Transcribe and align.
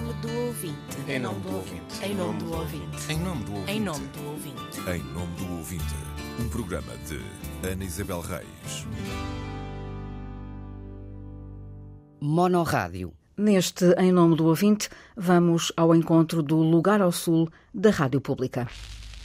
nome 0.00 0.12
do 0.22 0.46
ouvinte. 0.46 0.96
Em 1.08 1.18
nome 1.18 1.40
do 1.40 1.56
ouvinte. 1.56 2.04
Em 2.04 2.14
nome 2.14 2.38
do 2.38 2.52
ouvinte. 2.52 3.12
Em 3.12 3.18
nome 3.18 3.44
do 3.44 3.54
ouvinte. 3.56 3.72
Em 3.72 3.80
nome 3.80 4.06
do 4.06 4.28
ouvinte. 4.28 4.80
Em 4.88 5.02
nome 5.12 5.36
do 5.36 5.56
ouvinte, 5.56 5.94
um 6.38 6.48
programa 6.48 6.92
de 7.08 7.20
Ana 7.68 7.84
Isabel 7.84 8.20
Reis. 8.20 8.86
Monorádio. 12.20 13.12
Neste 13.36 13.86
Em 13.98 14.12
Nome 14.12 14.36
do 14.36 14.46
Ouvinte, 14.46 14.88
vamos 15.16 15.72
ao 15.76 15.94
encontro 15.94 16.42
do 16.42 16.56
Lugar 16.56 17.00
ao 17.00 17.12
Sul 17.12 17.48
da 17.72 17.90
Rádio 17.90 18.20
Pública. 18.20 18.68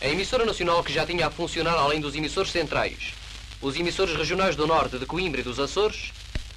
A 0.02 0.08
emissora 0.08 0.46
nacional 0.46 0.84
que 0.84 0.94
já 0.94 1.06
tinha 1.06 1.28
a 1.28 1.32
funcionar 1.32 1.74
além 1.74 2.00
dos 2.00 2.16
emissores 2.16 2.52
centrais, 2.52 3.14
os 3.62 3.76
emissores 3.76 4.16
regionais 4.16 4.56
do 4.56 4.68
Norte, 4.68 5.00
de 5.00 5.06
Coimbra 5.06 5.42
e 5.42 5.44
dos 5.44 5.60
Açores, 5.60 6.12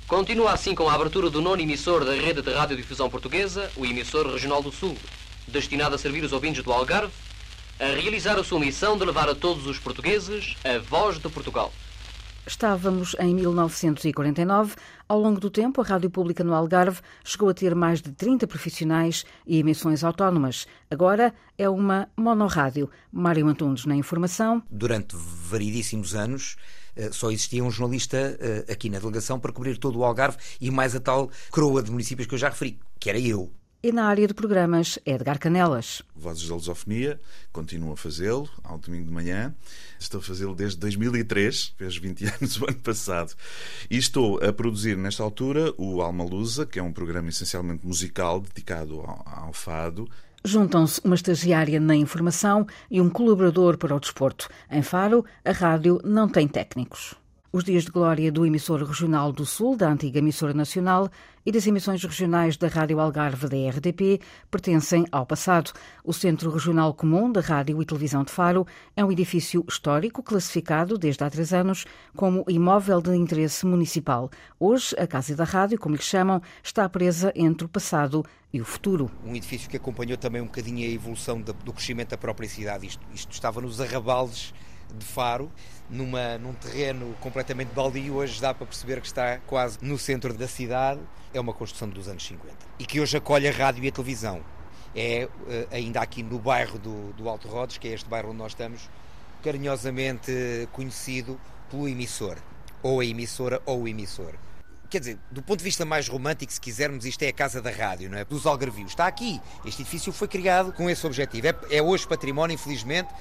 continua 0.07 0.53
assim 0.53 0.75
com 0.75 0.89
a 0.89 0.95
abertura 0.95 1.29
do 1.29 1.41
nono 1.41 1.61
emissor 1.61 2.05
da 2.05 2.13
rede 2.13 2.41
de 2.41 2.53
radiodifusão 2.53 3.11
portuguesa, 3.11 3.71
o 3.77 3.85
emissor 3.85 4.31
regional 4.31 4.63
do 4.63 4.71
Sul, 4.71 4.97
destinado 5.49 5.95
a 5.95 5.99
servir 5.99 6.23
os 6.23 6.33
ouvintes 6.33 6.63
do 6.63 6.73
Algarve, 6.73 7.13
a 7.79 7.87
realizar 7.87 8.39
a 8.39 8.45
sua 8.45 8.61
missão 8.61 8.97
de 8.97 9.05
levar 9.05 9.29
a 9.29 9.35
todos 9.35 9.67
os 9.67 9.79
portugueses 9.79 10.57
a 10.65 10.79
voz 10.79 11.19
de 11.19 11.29
Portugal. 11.29 11.73
Estávamos 12.47 13.17
em 13.19 13.35
1949. 13.35 14.77
Ao 15.09 15.21
longo 15.21 15.41
do 15.41 15.51
tempo, 15.51 15.81
a 15.81 15.85
Rádio 15.85 16.09
Pública 16.09 16.45
no 16.45 16.55
Algarve 16.55 17.01
chegou 17.25 17.49
a 17.49 17.55
ter 17.55 17.75
mais 17.75 18.01
de 18.01 18.13
30 18.13 18.47
profissionais 18.47 19.25
e 19.45 19.59
emissões 19.59 20.05
autónomas. 20.05 20.65
Agora 20.89 21.35
é 21.59 21.69
uma 21.69 22.09
monorrádio. 22.17 22.89
Mário 23.11 23.49
Antunes 23.49 23.85
na 23.85 23.97
informação. 23.97 24.63
Durante 24.71 25.17
variedíssimos 25.17 26.15
anos, 26.15 26.57
eh, 26.95 27.11
só 27.11 27.33
existia 27.33 27.65
um 27.65 27.71
jornalista 27.71 28.17
eh, 28.17 28.65
aqui 28.73 28.89
na 28.89 29.01
delegação 29.01 29.41
para 29.41 29.53
cobrir 29.53 29.77
todo 29.77 29.99
o 29.99 30.05
Algarve 30.05 30.39
e 30.61 30.71
mais 30.71 30.95
a 30.95 31.01
tal 31.01 31.29
coroa 31.51 31.83
de 31.83 31.91
municípios 31.91 32.29
que 32.29 32.35
eu 32.35 32.39
já 32.39 32.49
referi, 32.49 32.79
que 33.01 33.11
era 33.11 33.19
eu. 33.19 33.51
E 33.87 33.93
na 33.93 34.07
área 34.07 34.27
de 34.27 34.35
programas, 34.35 34.99
Edgar 35.07 35.39
Canelas. 35.39 36.03
Vozes 36.13 36.49
da 36.49 36.57
Lusofonia, 36.57 37.21
continuo 37.53 37.93
a 37.93 37.97
fazê-lo 37.97 38.51
ao 38.65 38.79
domingo 38.79 39.07
de 39.07 39.13
manhã. 39.13 39.55
Estou 39.97 40.19
a 40.19 40.23
fazê-lo 40.25 40.57
desde 40.57 40.77
2003, 40.81 41.73
fez 41.79 41.97
20 41.97 42.25
anos 42.35 42.61
o 42.61 42.65
ano 42.65 42.81
passado. 42.81 43.33
E 43.89 43.97
estou 43.97 44.45
a 44.45 44.53
produzir 44.53 44.97
nesta 44.97 45.23
altura 45.23 45.73
o 45.79 46.03
Alma 46.03 46.25
Lusa, 46.25 46.67
que 46.67 46.81
é 46.81 46.83
um 46.83 46.93
programa 46.93 47.29
essencialmente 47.29 47.87
musical 47.87 48.41
dedicado 48.41 48.99
ao, 49.03 49.23
ao 49.25 49.53
fado. 49.53 50.11
Juntam-se 50.45 51.01
uma 51.05 51.15
estagiária 51.15 51.79
na 51.79 51.95
informação 51.95 52.67
e 52.91 53.01
um 53.01 53.09
colaborador 53.09 53.79
para 53.79 53.95
o 53.95 54.01
desporto. 54.01 54.49
Em 54.69 54.83
Faro, 54.83 55.25
a 55.45 55.53
rádio 55.53 56.01
não 56.03 56.29
tem 56.29 56.49
técnicos. 56.49 57.15
Os 57.53 57.63
dias 57.63 57.85
de 57.85 57.91
glória 57.91 58.31
do 58.33 58.45
emissor 58.45 58.83
regional 58.83 59.31
do 59.31 59.47
Sul, 59.47 59.77
da 59.77 59.89
antiga 59.89 60.19
emissora 60.19 60.53
nacional, 60.53 61.09
e 61.47 61.53
das 61.53 61.65
emissões 61.65 62.03
regionais 62.03 62.57
da 62.57 62.67
Rádio 62.67 62.99
Algarve 62.99 63.49
da 63.49 63.57
RDP 63.71 64.21
pertencem 64.51 65.07
ao 65.13 65.25
passado. 65.25 65.73
O 66.05 66.13
Centro 66.13 66.51
Regional 66.51 66.93
Comum 66.93 67.31
da 67.31 67.41
Rádio 67.41 67.81
e 67.81 67.87
Televisão 67.87 68.25
de 68.25 68.33
Faro 68.33 68.67
é 68.97 69.05
um 69.05 69.13
edifício 69.13 69.65
histórico 69.69 70.25
classificado 70.25 70.99
desde 70.99 71.23
há 71.23 71.31
três 71.31 71.53
anos 71.53 71.85
como 72.17 72.45
imóvel 72.49 73.01
de 73.01 73.15
interesse 73.15 73.65
municipal. 73.65 74.29
Hoje, 74.59 74.97
a 74.99 75.07
Casa 75.07 75.37
da 75.37 75.45
Rádio, 75.45 75.79
como 75.79 75.95
lhe 75.95 76.03
chamam, 76.03 76.43
está 76.65 76.89
presa 76.89 77.33
entre 77.37 77.65
o 77.65 77.69
passado 77.69 78.25
e 78.53 78.61
o 78.61 78.65
futuro. 78.65 79.09
Um 79.25 79.37
edifício 79.37 79.71
que 79.71 79.77
acompanhou 79.77 80.19
também 80.19 80.43
um 80.43 80.47
bocadinho 80.47 80.85
a 80.85 80.93
evolução 80.93 81.41
do 81.41 81.73
crescimento 81.73 82.11
da 82.11 82.19
própria 82.19 82.49
cidade. 82.49 82.89
Isto, 82.89 83.07
isto 83.15 83.33
estava 83.33 83.61
nos 83.61 83.81
arrabaldes 83.81 84.53
de 84.95 85.05
Faro, 85.05 85.51
numa, 85.89 86.39
num 86.39 86.53
terreno 86.55 87.15
completamente 87.21 87.69
baldio, 87.75 88.15
hoje 88.15 88.41
dá 88.41 88.53
para 88.53 88.67
perceber 88.67 89.01
que 89.01 89.07
está 89.07 89.39
quase 89.47 89.79
no 89.83 89.99
centro 89.99 90.35
da 90.35 90.49
cidade. 90.49 91.01
É 91.33 91.41
uma 91.41 91.53
construção 91.53 91.89
dos 91.89 92.09
anos 92.09 92.27
50 92.27 92.55
e 92.79 92.87
que 92.87 93.01
hoje 93.01 93.17
acolhe 93.17 93.49
a 93.49 93.53
rádio 93.53 93.85
e 93.85 93.89
a 93.89 93.93
televisão. 93.93 94.41
É 94.95 95.29
eh, 95.49 95.67
ainda 95.71 96.01
aqui 96.01 96.23
no 96.23 96.39
bairro 96.39 96.79
do, 96.79 97.13
do 97.13 97.29
Alto 97.29 97.49
Rodes, 97.49 97.77
que 97.77 97.89
é 97.89 97.93
este 97.93 98.09
bairro 98.09 98.31
onde 98.31 98.39
nós 98.39 98.53
estamos, 98.53 98.89
carinhosamente 99.43 100.33
conhecido 100.73 101.39
pelo 101.71 101.89
emissor, 101.89 102.39
ou 102.83 103.01
a 103.01 103.05
emissora 103.05 103.61
ou 103.67 103.83
o 103.83 103.89
emissor. 103.89 104.35
Quer 104.89 105.01
dizer, 105.01 105.19
do 105.31 105.43
ponto 105.43 105.59
de 105.59 105.65
vista 105.65 105.85
mais 105.85 106.09
romântico, 106.09 106.53
se 106.53 106.61
quisermos, 106.61 107.05
isto 107.05 107.23
é 107.23 107.29
a 107.29 107.33
casa 107.33 107.61
da 107.61 107.71
rádio, 107.71 108.09
não 108.09 108.19
é? 108.19 108.25
Dos 108.25 108.47
algarvios. 108.47 108.93
Está 108.93 109.07
aqui. 109.07 109.41
Este 109.65 109.83
edifício 109.83 110.13
foi 110.13 110.29
criado 110.29 110.73
com 110.73 110.89
esse 110.89 111.05
objetivo. 111.05 111.49
É, 111.49 111.57
é 111.71 111.83
hoje 111.83 112.07
património, 112.07 112.55
infelizmente, 112.55 113.13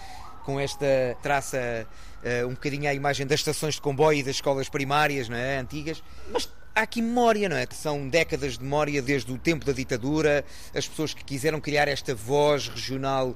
com 0.45 0.59
esta 0.59 0.85
traça 1.21 1.87
uh, 2.23 2.47
um 2.47 2.51
bocadinho 2.51 2.87
à 2.87 2.93
imagem 2.93 3.25
das 3.25 3.39
estações 3.39 3.75
de 3.75 3.81
comboio 3.81 4.19
e 4.19 4.23
das 4.23 4.35
escolas 4.35 4.69
primárias 4.69 5.27
não 5.27 5.35
é? 5.35 5.57
antigas, 5.57 6.03
mas 6.31 6.47
há 6.73 6.81
aqui 6.81 7.01
memória, 7.01 7.49
não 7.49 7.57
é? 7.57 7.67
São 7.71 8.07
décadas 8.07 8.57
de 8.57 8.63
memória 8.63 9.01
desde 9.01 9.31
o 9.31 9.37
tempo 9.37 9.65
da 9.65 9.73
ditadura, 9.73 10.45
as 10.73 10.87
pessoas 10.87 11.13
que 11.13 11.23
quiseram 11.23 11.59
criar 11.59 11.87
esta 11.87 12.13
voz 12.13 12.67
regional 12.67 13.29
uh, 13.29 13.35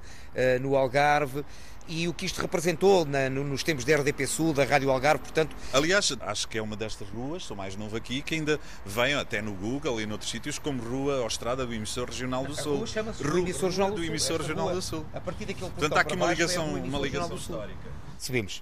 no 0.62 0.76
Algarve 0.76 1.44
e 1.90 2.08
o 2.08 2.14
que 2.14 2.28
isto 2.28 2.40
representou 2.40 3.04
na, 3.04 3.30
nos 3.30 3.64
tempos 3.64 3.84
da 3.84 3.96
RDP 3.96 4.28
Sul, 4.28 4.54
da 4.54 4.64
Rádio 4.64 4.92
Algarve, 4.92 5.24
portanto... 5.24 5.56
Aliás, 5.74 6.16
acho 6.22 6.48
que 6.48 6.60
é 6.60 6.62
uma 6.62 6.76
destas 6.76 7.10
ruas, 7.10 7.44
sou 7.44 7.58
mais 7.58 7.76
novo 7.76 7.98
aqui, 7.98 8.22
que 8.22 8.36
ainda 8.36 8.60
vem 8.86 9.16
até 9.16 9.42
no 9.42 9.54
Google 9.54 10.00
e 10.00 10.06
noutros 10.06 10.30
sítios 10.30 10.60
como 10.60 10.84
Rua 10.84 11.16
ou 11.16 11.28
Estrada 11.28 11.66
do 11.66 11.74
Emissor 11.74 12.08
Regional 12.08 12.46
do 12.46 12.56
Sul. 12.56 12.74
A 12.74 12.78
rua 12.78 12.88
chama-se 12.88 13.24
Rua 13.24 13.40
Emissor 13.40 13.70
Regional 13.70 13.90
do, 13.90 13.96
do, 13.96 14.04
Emissor 14.04 14.38
Sul, 14.38 14.48
Regional 14.48 14.76
do 14.76 14.82
Sul. 14.84 15.06
A 15.12 15.20
partir 15.20 15.46
daquele 15.46 15.72
Portanto, 15.72 15.98
há 15.98 16.02
aqui 16.02 16.14
uma 16.14 16.28
ligação, 16.28 16.78
é 16.78 16.82
uma 16.82 17.00
ligação 17.00 17.36
histórica. 17.36 17.90
Subimos. 18.20 18.62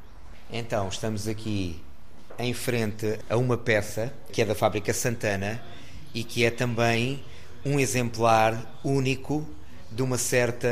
Então, 0.49 0.87
estamos 0.87 1.27
aqui 1.27 1.81
em 2.39 2.53
frente 2.53 3.19
a 3.29 3.35
uma 3.35 3.57
peça 3.57 4.13
que 4.31 4.41
é 4.41 4.45
da 4.45 4.55
fábrica 4.55 4.93
Santana 4.93 5.61
e 6.13 6.23
que 6.23 6.45
é 6.45 6.49
também 6.49 7.21
um 7.65 7.77
exemplar 7.77 8.79
único 8.85 9.45
de 9.91 10.01
uma 10.01 10.17
certa 10.17 10.67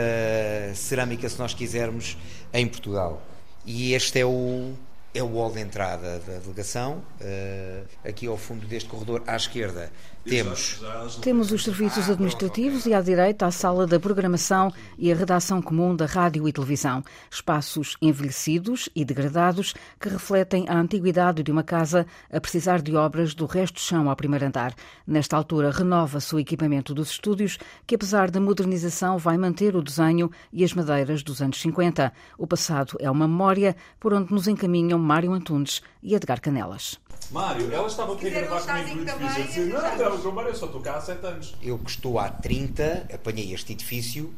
cerâmica, 0.74 1.28
se 1.30 1.40
nós 1.40 1.54
quisermos, 1.54 2.18
em 2.54 2.68
Portugal. 2.68 3.22
E 3.66 3.94
este 3.94 4.20
é 4.20 4.26
o, 4.26 4.74
é 5.16 5.24
o 5.24 5.28
hall 5.28 5.50
de 5.50 5.62
entrada 5.62 6.20
da 6.20 6.40
delegação. 6.40 7.02
Uh, 7.22 7.86
aqui 8.08 8.28
ao 8.28 8.38
fundo 8.38 8.68
deste 8.68 8.90
corredor, 8.90 9.24
à 9.26 9.38
esquerda, 9.38 9.90
temos. 10.26 10.82
Temos 11.22 11.52
os 11.52 11.64
serviços 11.64 12.10
administrativos 12.10 12.88
e 12.88 12.94
à 12.96 13.02
direita 13.02 13.46
a 13.46 13.52
sala 13.52 13.86
da 13.86 14.00
programação 14.00 14.74
e 14.98 15.12
a 15.12 15.16
redação 15.16 15.62
comum 15.62 15.96
da 15.96 16.08
rádio 16.08 16.48
e 16.48 16.52
televisão. 16.52 17.04
Espaços 17.30 17.96
envelhecidos 18.02 18.90
e 18.96 19.06
degradados 19.06 19.76
que 20.00 20.10
refletem 20.10 20.66
a 20.68 20.76
antiguidade 20.76 21.44
de 21.44 21.52
uma 21.52 21.64
casa 21.64 22.08
a 22.32 22.42
precisar 22.42 22.82
de 22.82 22.96
obras 22.96 23.36
do 23.36 23.46
resto 23.46 23.76
do 23.76 23.82
chão 23.82 24.10
ao 24.10 24.16
primeiro 24.16 24.48
andar. 24.48 24.74
Nesta 25.06 25.38
altura, 25.38 25.70
renova-se 25.70 26.34
o 26.34 26.40
equipamento 26.40 26.94
dos 26.94 27.12
estúdios, 27.12 27.60
que 27.86 27.94
apesar 27.94 28.32
da 28.32 28.42
modernização 28.42 29.20
vai 29.20 29.38
manter 29.38 29.76
o 29.76 29.82
desenho 29.82 30.32
e 30.52 30.64
as 30.64 30.74
madeiras 30.74 31.22
dos 31.22 31.40
anos 31.40 31.62
50. 31.62 32.12
O 32.36 32.48
passado 32.48 32.98
é 33.00 33.10
uma 33.12 33.28
memória 33.28 33.76
por 34.00 34.12
onde 34.12 34.34
nos 34.34 34.48
encaminham 34.48 34.98
Mário 35.06 35.32
Antunes 35.32 35.84
e 36.02 36.16
Edgar 36.16 36.42
Canelas. 36.42 37.00
Mário, 37.30 37.72
ela 37.72 37.88
estava 37.88 38.14
aqui 38.14 38.28
a 38.28 38.42
gravar 38.42 38.62
comigo 38.62 38.96
no 38.96 39.24
edifício. 39.24 39.62
Eu 39.64 39.82
disse, 39.82 39.98
não, 39.98 40.10
não, 40.10 40.22
João 40.22 40.36
Mário, 40.36 40.50
eu 40.50 40.56
só 40.56 40.66
estou 40.66 40.82
cá 40.82 40.96
há 40.96 41.02
7 41.02 41.26
anos. 41.26 41.56
Eu 41.62 41.78
que 41.78 41.90
estou 41.92 42.20
há 42.20 42.30
30, 42.30 43.10
apanhei 43.14 43.54
este 43.54 43.74
edifício, 43.74 44.34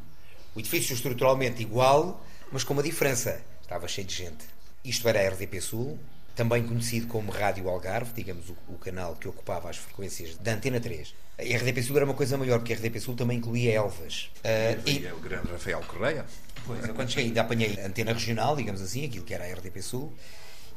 o 0.53 0.59
edifício 0.59 0.93
estruturalmente 0.93 1.61
igual, 1.61 2.21
mas 2.51 2.65
com 2.65 2.73
uma 2.73 2.83
diferença. 2.83 3.41
Estava 3.61 3.87
cheio 3.87 4.05
de 4.05 4.13
gente. 4.13 4.45
Isto 4.83 5.07
era 5.07 5.19
a 5.19 5.29
RDP 5.29 5.59
Sul, 5.61 5.97
também 6.35 6.65
conhecido 6.65 7.07
como 7.07 7.31
Rádio 7.31 7.69
Algarve, 7.69 8.11
digamos 8.13 8.49
o, 8.49 8.55
o, 8.69 8.77
canal 8.77 9.15
que 9.15 9.27
ocupava 9.27 9.69
as 9.69 9.77
frequências 9.77 10.35
da 10.37 10.53
Antena 10.53 10.79
3. 10.79 11.13
A 11.39 11.41
RDP 11.43 11.81
Sul 11.81 11.95
era 11.95 12.05
uma 12.05 12.13
coisa 12.13 12.37
maior, 12.37 12.59
porque 12.59 12.73
a 12.73 12.75
RDP 12.75 12.99
Sul 12.99 13.15
também 13.15 13.37
incluía 13.37 13.73
Elvas. 13.73 14.29
Uh, 14.37 14.89
e 14.89 15.05
é 15.05 15.13
o 15.13 15.19
grande 15.19 15.49
Rafael 15.49 15.81
Correia. 15.87 16.25
Pois, 16.65 16.85
eu 16.85 16.93
quando 16.93 17.09
cheguei 17.09 17.27
ainda 17.27 17.41
apanhei 17.41 17.79
a 17.79 17.87
antena 17.87 18.11
regional, 18.11 18.55
digamos 18.55 18.81
assim, 18.81 19.05
aquilo 19.05 19.23
que 19.23 19.33
era 19.33 19.45
a 19.45 19.47
RDP 19.47 19.81
Sul. 19.81 20.13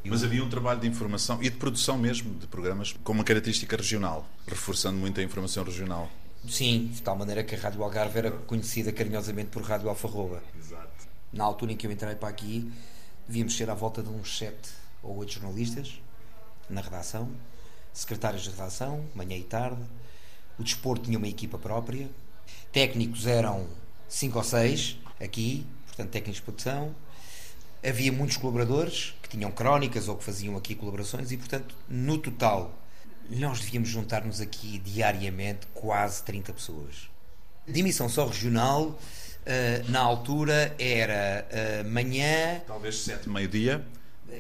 Mas 0.05 0.25
havia 0.25 0.43
um 0.43 0.49
trabalho 0.49 0.81
de 0.81 0.89
informação 0.89 1.43
e 1.43 1.51
de 1.51 1.57
produção 1.57 1.99
mesmo 1.99 2.35
de 2.35 2.47
programas 2.47 2.95
com 3.05 3.13
uma 3.13 3.25
característica 3.25 3.77
regional, 3.77 4.27
reforçando 4.47 4.99
muito 4.99 5.21
a 5.21 5.23
informação 5.23 5.63
regional. 5.63 6.11
Sim, 6.49 6.87
de 6.87 7.03
tal 7.03 7.17
maneira 7.17 7.45
que 7.45 7.55
a 7.55 7.59
Rádio 7.59 7.83
Algarve 7.83 8.19
era 8.19 8.31
conhecida 8.31 8.91
carinhosamente 8.91 9.51
por 9.51 9.63
Rádio 9.63 9.91
Alfarroba. 9.91 10.43
Exato. 10.59 11.07
Na 11.33 11.45
altura 11.45 11.73
em 11.73 11.77
que 11.77 11.87
eu 11.87 11.93
entrei 11.93 12.15
para 12.15 12.31
aqui, 12.31 12.73
devíamos 13.29 13.57
ser 13.57 13.69
à 13.69 13.75
volta 13.75 14.03
de 14.03 14.09
uns 14.09 14.39
sete 14.39 14.71
ou 15.03 15.19
oito 15.19 15.33
jornalistas 15.33 16.01
na 16.69 16.81
redação, 16.81 17.31
secretários 17.93 18.43
de 18.43 18.51
redação, 18.51 19.05
manhã 19.15 19.37
e 19.37 19.43
tarde. 19.43 19.83
O 20.59 20.65
desporto 20.65 21.05
tinha 21.05 21.19
uma 21.19 21.29
equipa 21.29 21.59
própria. 21.59 22.09
Técnicos 22.73 23.27
eram 23.27 23.67
cinco 24.09 24.39
ou 24.39 24.45
seis 24.45 24.99
aqui, 25.21 25.67
portanto, 25.87 26.11
técnicos 26.11 26.37
de 26.37 26.43
produção 26.43 26.95
havia 27.83 28.13
muitos 28.13 28.37
colaboradores 28.37 29.15
que 29.23 29.29
tinham 29.29 29.51
crónicas 29.51 30.09
ou 30.09 30.17
que 30.17 30.25
faziam 30.25 30.57
aqui 30.57 30.75
colaborações 30.75 31.33
e, 31.33 31.37
portanto, 31.37 31.75
no 31.89 32.19
total, 32.19 32.75
nós 33.29 33.61
devíamos 33.61 33.89
juntar-nos 33.89 34.41
aqui 34.41 34.79
diariamente 34.79 35.67
quase 35.73 36.23
30 36.23 36.53
pessoas. 36.53 37.09
De 37.67 37.81
emissão 37.81 38.09
só 38.09 38.27
regional, 38.27 38.89
uh, 38.89 39.91
na 39.91 40.01
altura 40.01 40.75
era 40.79 41.47
uh, 41.51 41.89
manhã. 41.89 42.61
Talvez 42.67 42.97
sete, 42.97 43.29
meio-dia. 43.29 43.85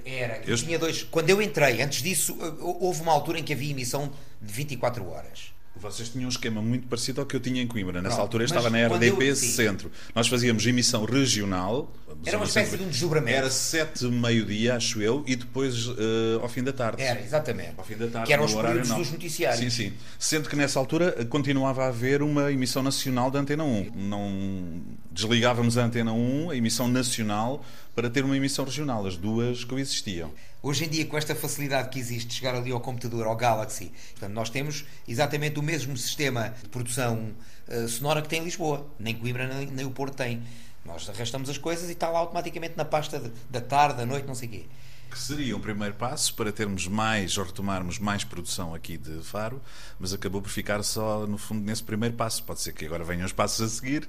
Era. 0.04 0.42
Eu... 0.46 0.56
Tinha 0.56 0.78
dois. 0.78 1.02
Quando 1.02 1.31
eu 1.31 1.40
entrei, 1.40 1.81
antes 1.82 2.02
disso, 2.02 2.34
uh, 2.34 2.84
houve 2.84 3.00
uma 3.02 3.12
altura 3.12 3.38
em 3.38 3.44
que 3.44 3.52
havia 3.52 3.70
emissão 3.70 4.12
de 4.40 4.52
24 4.52 5.08
horas. 5.08 5.52
Vocês 5.81 6.09
tinham 6.11 6.27
um 6.27 6.29
esquema 6.29 6.61
muito 6.61 6.87
parecido 6.87 7.21
ao 7.21 7.27
que 7.27 7.35
eu 7.35 7.41
tinha 7.41 7.62
em 7.62 7.67
Coimbra. 7.67 8.03
Nessa 8.03 8.17
Pronto, 8.17 8.23
altura 8.23 8.44
eu 8.44 8.47
estava 8.47 8.71
na 8.71 8.87
RDP 8.87 9.31
eu-. 9.31 9.37
Centro. 9.37 9.91
Nós 10.15 10.29
fazíamos 10.29 10.67
emissão 10.67 11.05
regional. 11.05 11.93
Era 12.25 12.37
uma 12.37 12.47
espécie 12.47 12.77
de 12.77 12.82
um 12.82 12.88
desdobramento. 12.88 13.38
Era 13.38 13.50
sete 13.50 14.05
meio-dia, 14.06 14.77
acho 14.77 15.00
eu, 15.00 15.25
e 15.27 15.35
depois 15.35 15.87
eh, 15.87 16.43
ao 16.43 16.49
fim 16.49 16.62
da 16.62 16.73
tarde. 16.73 17.03
Era, 17.03 17.21
exatamente. 17.21 17.75
Ao 17.79 17.85
fim 17.85 17.97
da 17.97 18.09
tarde, 18.09 18.27
que 18.27 18.32
eram 18.32 18.44
os 18.44 18.53
horário 18.53 18.69
períodos 18.69 18.91
não. 18.91 18.99
dos 18.99 19.11
noticiários. 19.11 19.61
Sim, 19.61 19.71
sim. 19.71 19.93
Sendo 20.19 20.49
que 20.49 20.56
nessa 20.56 20.79
altura 20.79 21.25
continuava 21.27 21.85
a 21.85 21.88
haver 21.88 22.23
uma 22.23 22.53
emissão 22.53 22.83
nacional 22.83 23.31
da 23.31 23.38
Antena 23.38 23.65
1. 23.65 23.93
Não 23.94 24.83
desligávamos 25.11 25.77
a 25.77 25.85
Antena 25.85 26.12
1, 26.12 26.51
a 26.51 26.57
emissão 26.57 26.87
nacional, 26.89 27.65
para 27.95 28.09
ter 28.09 28.25
uma 28.25 28.37
emissão 28.37 28.65
regional. 28.65 29.07
As 29.07 29.17
duas 29.17 29.65
coexistiam. 29.65 30.31
Hoje 30.62 30.85
em 30.85 30.89
dia, 30.89 31.07
com 31.07 31.17
esta 31.17 31.35
facilidade 31.35 31.89
que 31.89 31.99
existe 31.99 32.29
de 32.29 32.35
chegar 32.35 32.55
ali 32.55 32.71
ao 32.71 32.81
computador, 32.81 33.27
ao 33.27 33.35
Galaxy, 33.37 33.91
portanto, 34.12 34.33
nós 34.35 34.51
temos 34.51 34.85
exatamente 35.09 35.59
o 35.59 35.62
mesmo 35.62 35.97
sistema 35.97 36.55
de 36.62 36.69
produção 36.69 37.31
eh, 37.67 37.87
sonora 37.89 38.21
que 38.23 38.29
tem 38.29 38.41
em 38.41 38.45
Lisboa. 38.45 38.87
Nem 38.99 39.15
Coimbra 39.15 39.47
nem, 39.49 39.67
nem 39.67 39.87
o 39.87 39.91
Porto 39.91 40.15
tem. 40.17 40.43
Nós 40.85 41.09
arrastamos 41.09 41.49
as 41.51 41.59
coisas 41.59 41.89
e 41.89 41.93
está 41.93 42.09
lá 42.09 42.19
automaticamente 42.19 42.75
na 42.77 42.85
pasta 42.85 43.19
de- 43.19 43.31
da 43.51 43.61
tarde, 43.61 43.97
da 43.99 44.07
noite, 44.07 44.27
não 44.27 44.35
sei 44.35 44.49
o 44.49 44.51
quê. 44.51 44.65
Que 45.11 45.19
seria 45.19 45.57
um 45.57 45.61
primeiro 45.61 45.95
passo 45.95 46.35
para 46.35 46.53
termos 46.53 46.87
mais 46.87 47.37
ou 47.37 47.45
retomarmos 47.45 47.99
mais 47.99 48.25
produção 48.25 48.75
aqui 48.75 48.97
de 48.97 49.23
Faro, 49.23 49.61
mas 49.99 50.12
acabou 50.12 50.41
por 50.41 50.51
ficar 50.51 50.83
só 50.83 51.27
no 51.27 51.37
fundo 51.37 51.65
nesse 51.65 51.83
primeiro 51.83 52.15
passo. 52.15 52.43
Pode 52.45 52.61
ser 52.61 52.73
que 52.73 52.87
agora 52.87 53.05
venham 53.05 53.27
os 53.27 53.33
passos 53.33 53.61
a 53.61 53.69
seguir, 53.69 54.09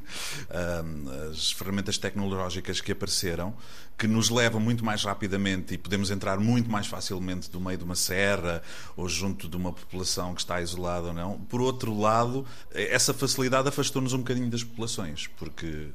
Ahm, 0.50 1.08
as 1.32 1.52
ferramentas 1.52 1.98
tecnológicas 1.98 2.82
que 2.82 2.92
apareceram, 2.92 3.54
que 3.98 4.08
nos 4.08 4.30
levam 4.30 4.60
muito 4.60 4.84
mais 4.84 5.04
rapidamente 5.04 5.74
e 5.74 5.78
podemos 5.78 6.12
entrar 6.12 6.40
muito 6.40 6.70
mais 6.70 6.88
facilmente 6.88 7.50
do 7.50 7.60
meio 7.60 7.78
de 7.78 7.84
uma 7.84 7.96
serra 7.96 8.62
ou 8.96 9.08
junto 9.08 9.48
de 9.48 9.56
uma 9.56 9.72
população 9.72 10.34
que 10.34 10.42
está 10.42 10.62
isolada 10.62 11.08
ou 11.08 11.14
não. 11.14 11.40
Por 11.40 11.62
outro 11.62 11.98
lado, 11.98 12.46
essa 12.74 13.14
facilidade 13.14 13.68
afastou-nos 13.68 14.14
um 14.14 14.20
bocadinho 14.20 14.50
das 14.50 14.64
populações, 14.64 15.28
porque 15.38 15.90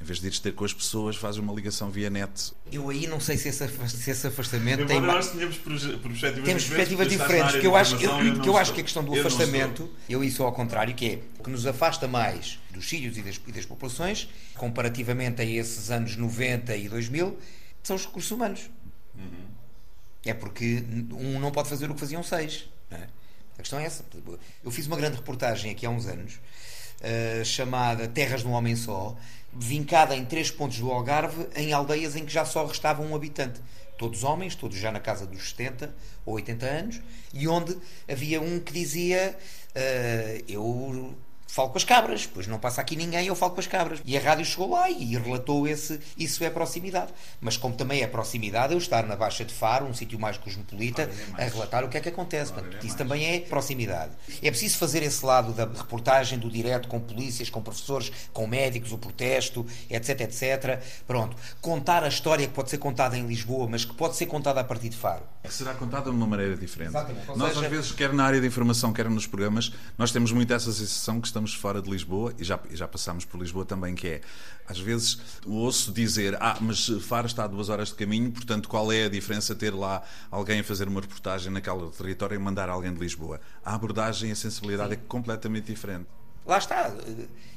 em 0.00 0.04
vez 0.04 0.18
de 0.18 0.26
ires 0.28 0.38
ter 0.38 0.52
com 0.54 0.64
as 0.64 0.72
pessoas, 0.72 1.14
faz 1.16 1.36
uma 1.36 1.52
ligação 1.52 1.90
via 1.90 2.08
net 2.08 2.52
Eu 2.72 2.88
aí 2.88 3.06
não 3.06 3.20
sei 3.20 3.36
se 3.36 3.48
esse, 3.48 3.62
afast- 3.64 3.98
se 3.98 4.10
esse 4.10 4.26
afastamento 4.26 4.86
tem 4.86 4.96
Embora 4.96 5.12
nós 5.18 5.30
tenhamos 5.30 5.58
proje- 5.58 5.96
perspectivas 5.98 6.44
Temos 6.48 6.64
perspectivas 6.64 7.08
diferentes, 7.08 7.52
porque 7.52 7.66
eu 7.66 7.76
acho, 7.76 7.96
eu, 7.96 8.24
não 8.24 8.40
que 8.40 8.48
eu 8.48 8.56
acho 8.56 8.72
que 8.72 8.80
a 8.80 8.84
questão 8.84 9.04
do 9.04 9.14
Eu 9.14 9.20
afastamento, 9.20 9.90
eu 10.08 10.24
isso 10.24 10.42
ao 10.42 10.52
contrário, 10.52 10.94
que 10.94 11.06
é 11.06 11.18
o 11.38 11.42
que 11.42 11.50
nos 11.50 11.66
afasta 11.66 12.08
mais 12.08 12.58
dos 12.70 12.88
sítios 12.88 13.18
e 13.18 13.22
das, 13.22 13.38
e 13.46 13.52
das 13.52 13.66
populações, 13.66 14.28
comparativamente 14.56 15.42
a 15.42 15.44
esses 15.44 15.90
anos 15.90 16.16
90 16.16 16.74
e 16.76 16.88
2000, 16.88 17.38
são 17.82 17.94
os 17.96 18.06
recursos 18.06 18.30
humanos. 18.30 18.70
É 20.24 20.34
porque 20.34 20.82
um 21.12 21.38
não 21.40 21.50
pode 21.50 21.68
fazer 21.68 21.90
o 21.90 21.94
que 21.94 22.00
faziam 22.00 22.22
seis. 22.22 22.68
não 22.90 22.98
é? 22.98 23.06
A 23.58 23.62
questão 23.62 23.78
é 23.78 23.84
essa. 23.84 24.04
Eu 24.64 24.70
fiz 24.70 24.86
uma 24.86 24.96
grande 24.96 25.16
reportagem 25.16 25.70
aqui 25.70 25.84
há 25.84 25.90
uns 25.90 26.06
anos, 26.06 26.38
eh, 27.00 27.42
chamada 27.44 28.06
Terras 28.06 28.42
de 28.42 28.48
um 28.48 28.52
Homem 28.52 28.76
Só, 28.76 29.16
vincada 29.52 30.14
em 30.14 30.24
três 30.24 30.50
pontos 30.50 30.78
do 30.78 30.90
Algarve, 30.90 31.46
em 31.56 31.72
aldeias 31.72 32.16
em 32.16 32.24
que 32.24 32.32
já 32.32 32.44
só 32.44 32.66
restava 32.66 33.02
um 33.02 33.14
habitante. 33.14 33.60
Todos 33.98 34.24
homens, 34.24 34.54
todos 34.54 34.78
já 34.78 34.90
na 34.90 35.00
casa 35.00 35.26
dos 35.26 35.50
70 35.50 35.94
ou 36.24 36.34
80 36.34 36.66
anos, 36.66 37.00
e 37.34 37.46
onde 37.48 37.76
havia 38.08 38.40
um 38.40 38.58
que 38.58 38.72
dizia: 38.72 39.36
eh, 39.74 40.42
Eu 40.48 41.14
falo 41.52 41.70
com 41.70 41.78
as 41.78 41.84
cabras, 41.84 42.26
pois 42.32 42.46
não 42.46 42.58
passa 42.58 42.80
aqui 42.80 42.96
ninguém, 42.96 43.26
eu 43.26 43.34
falo 43.34 43.52
com 43.52 43.60
as 43.60 43.66
cabras. 43.66 44.00
E 44.04 44.16
a 44.16 44.20
rádio 44.20 44.44
chegou 44.44 44.70
lá 44.70 44.88
e 44.90 45.16
relatou 45.16 45.66
esse, 45.66 46.00
isso 46.16 46.42
é 46.44 46.50
proximidade. 46.50 47.12
Mas 47.40 47.56
como 47.56 47.74
também 47.74 48.02
é 48.02 48.06
proximidade, 48.06 48.72
eu 48.72 48.78
estar 48.78 49.06
na 49.06 49.16
Baixa 49.16 49.44
de 49.44 49.52
Faro, 49.52 49.86
um 49.86 49.94
sítio 49.94 50.18
mais 50.18 50.36
cosmopolita, 50.38 51.10
a 51.36 51.44
relatar 51.44 51.84
o 51.84 51.88
que 51.88 51.96
é 51.96 52.00
que 52.00 52.08
acontece. 52.08 52.52
Portanto, 52.52 52.84
isso 52.86 52.96
também 52.96 53.24
é 53.26 53.40
proximidade. 53.40 54.12
É 54.42 54.50
preciso 54.50 54.78
fazer 54.78 55.02
esse 55.02 55.24
lado 55.24 55.52
da 55.52 55.64
reportagem, 55.64 56.38
do 56.38 56.50
direto, 56.50 56.88
com 56.88 57.00
polícias, 57.00 57.50
com 57.50 57.62
professores, 57.62 58.12
com 58.32 58.46
médicos, 58.46 58.92
o 58.92 58.98
protesto, 58.98 59.66
etc, 59.88 60.20
etc. 60.20 60.82
Pronto. 61.06 61.36
Contar 61.60 62.04
a 62.04 62.08
história 62.08 62.46
que 62.46 62.52
pode 62.52 62.70
ser 62.70 62.78
contada 62.78 63.16
em 63.16 63.26
Lisboa, 63.26 63.66
mas 63.68 63.84
que 63.84 63.94
pode 63.94 64.16
ser 64.16 64.26
contada 64.26 64.60
a 64.60 64.64
partir 64.64 64.88
de 64.88 64.96
Faro. 64.96 65.22
que 65.42 65.52
será 65.54 65.72
contada 65.74 66.04
de 66.10 66.16
uma 66.16 66.26
maneira 66.26 66.54
diferente. 66.54 66.90
Exatamente. 66.90 67.26
Nós, 67.34 67.54
seja- 67.54 67.64
às 67.66 67.72
vezes, 67.72 67.92
quer 67.92 68.12
na 68.12 68.24
área 68.24 68.40
de 68.40 68.46
informação, 68.46 68.92
quer 68.92 69.08
nos 69.08 69.26
programas, 69.26 69.72
nós 69.96 70.12
temos 70.12 70.32
muito 70.32 70.52
essa 70.52 70.70
sensação 70.70 71.18
que 71.20 71.26
estamos 71.26 71.39
fora 71.54 71.80
de 71.80 71.90
Lisboa 71.90 72.34
e 72.38 72.44
já, 72.44 72.58
já 72.72 72.86
passámos 72.86 73.24
por 73.24 73.40
Lisboa 73.40 73.64
também, 73.64 73.94
que 73.94 74.06
é, 74.06 74.20
às 74.68 74.78
vezes, 74.78 75.18
ouço 75.46 75.92
dizer, 75.92 76.36
ah, 76.40 76.56
mas 76.60 76.86
Faro 77.06 77.26
está 77.26 77.44
a 77.44 77.46
duas 77.46 77.68
horas 77.68 77.88
de 77.88 77.94
caminho, 77.94 78.30
portanto, 78.30 78.68
qual 78.68 78.92
é 78.92 79.04
a 79.04 79.08
diferença 79.08 79.54
ter 79.54 79.74
lá 79.74 80.02
alguém 80.30 80.60
a 80.60 80.64
fazer 80.64 80.86
uma 80.88 81.00
reportagem 81.00 81.52
naquele 81.52 81.88
território 81.90 82.34
e 82.34 82.38
mandar 82.38 82.68
alguém 82.68 82.92
de 82.92 83.00
Lisboa? 83.00 83.40
A 83.64 83.74
abordagem 83.74 84.28
e 84.28 84.32
a 84.32 84.36
sensibilidade 84.36 84.92
é 84.92 84.96
completamente 84.96 85.66
diferente. 85.72 86.06
Lá 86.46 86.58
está. 86.58 86.92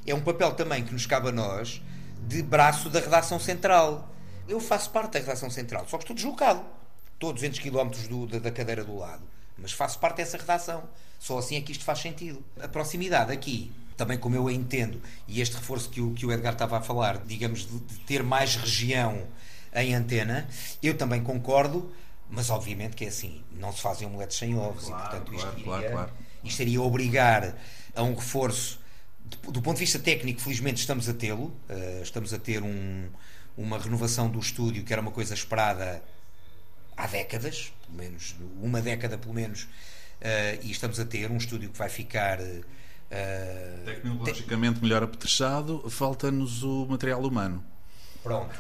É 0.06 0.14
um 0.14 0.22
papel 0.22 0.52
também 0.54 0.84
que 0.84 0.94
nos 0.94 1.06
cabe 1.06 1.30
a 1.30 1.32
nós 1.32 1.82
de 2.28 2.42
braço 2.42 2.90
da 2.90 3.00
redação 3.00 3.40
central. 3.40 4.10
Eu 4.48 4.60
faço 4.60 4.90
parte 4.90 5.14
da 5.14 5.20
redação 5.20 5.50
central, 5.50 5.86
só 5.90 5.98
que 5.98 6.04
estou 6.04 6.16
deslocado. 6.16 6.62
Estou 7.14 7.30
a 7.30 7.34
200 7.34 7.60
km 7.60 7.90
do- 8.10 8.28
da, 8.28 8.40
da 8.40 8.52
cadeira 8.52 8.84
do 8.84 8.98
lado. 8.98 9.24
Mas 9.58 9.72
faço 9.72 10.00
parte 10.00 10.18
dessa 10.18 10.38
redação. 10.38 10.84
Só 11.20 11.38
assim 11.38 11.56
é 11.56 11.62
que 11.62 11.72
isto 11.72 11.84
faz 11.84 12.00
sentido. 12.00 12.44
A 12.62 12.68
proximidade 12.68 13.32
aqui, 13.32 13.72
também 13.96 14.18
como 14.18 14.36
eu 14.36 14.48
a 14.48 14.54
entendo, 14.54 15.02
e 15.28 15.40
este 15.42 15.56
reforço 15.56 15.90
que 15.90 16.02
o, 16.02 16.12
que 16.14 16.26
o 16.26 16.32
Edgar 16.32 16.54
estava 16.54 16.78
a 16.78 16.82
falar, 16.82 17.18
digamos, 17.20 17.66
de, 17.66 17.80
de 17.80 18.00
ter 18.00 18.24
mais 18.24 18.56
região 18.56 19.26
em 19.74 19.96
antena, 19.96 20.48
eu 20.82 20.98
também 20.98 21.24
concordo, 21.24 21.92
mas 22.30 22.50
obviamente 22.50 22.96
que 22.96 23.06
é 23.06 23.08
assim, 23.08 23.42
não 23.52 23.72
se 23.72 23.82
fazem 23.82 24.08
omeletes 24.08 24.38
sem 24.38 24.58
ovos, 24.58 24.86
Claro, 24.86 25.00
e 25.00 25.10
portanto 25.10 25.34
isto, 25.36 25.64
claro, 25.64 25.82
iria, 25.82 25.92
claro, 25.92 26.12
isto 26.44 26.62
iria 26.62 26.82
obrigar 26.82 27.56
a 27.96 28.04
um 28.04 28.14
reforço 28.16 28.80
do- 29.24 29.52
do 29.52 29.62
ponto 29.62 29.76
de 29.78 29.82
vista 29.82 29.98
técnico, 30.00 30.42
felizmente 30.42 30.80
estamos 30.82 31.08
a 31.10 31.14
tê-lo. 31.14 31.56
Eh, 31.70 32.02
estamos 32.04 32.34
a 32.34 32.38
ter 32.40 32.62
um- 32.62 33.08
uma 33.58 33.78
renovação 33.80 34.28
do 34.30 34.40
estúdio 34.40 34.84
que 34.84 34.92
era 34.92 35.02
uma 35.02 35.12
coisa 35.12 35.34
esperada 35.34 36.04
há 36.96 37.08
décadas, 37.08 37.74
pelo 37.86 37.98
menos 37.98 38.36
uma 38.62 38.82
década 38.82 39.18
pelo 39.18 39.34
menos, 39.34 39.68
eh, 40.22 40.60
e 40.64 40.72
estamos 40.72 41.00
a 41.00 41.06
ter 41.06 41.30
um 41.32 41.38
estúdio 41.38 41.70
que 41.70 41.78
vai 41.78 41.90
ficar 41.90 42.40
eh, 43.12 43.82
Tecnologicamente 43.86 44.82
melhor 44.82 45.04
apetrechado, 45.04 45.88
falta-nos 45.90 46.64
o 46.64 46.88
material 46.88 47.22
humano. 47.22 47.64
pronto. 48.24 48.56